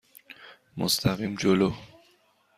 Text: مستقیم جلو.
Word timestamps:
مستقیم 0.77 1.33
جلو. 1.41 1.71